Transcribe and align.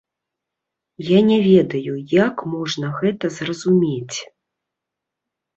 Я 1.07 1.19
не 1.27 1.35
ведаю, 1.49 1.93
як 2.27 2.35
можна 2.53 2.87
гэта 2.99 3.25
зразумець. 3.39 4.17